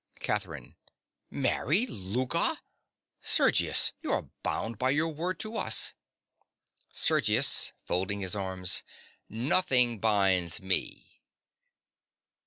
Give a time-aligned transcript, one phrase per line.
[0.19, 0.77] _)CATHERINE.
[1.29, 2.57] Marry Louka!
[3.19, 5.93] Sergius: you are bound by your word to us!
[6.91, 7.73] SERGIUS.
[7.83, 8.81] (folding his arms).
[9.29, 11.21] Nothing binds me.